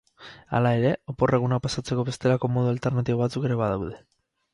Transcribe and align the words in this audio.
Hala 0.59 0.69
ere, 0.77 0.93
oporregunak 1.11 1.61
pasatzeko 1.65 2.05
bestelako 2.07 2.49
modu 2.55 2.71
alternatibo 2.73 3.19
batzuk 3.21 3.47
ere 3.51 3.59
badaude. 3.61 4.01